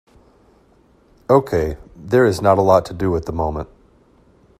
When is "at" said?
3.15-3.25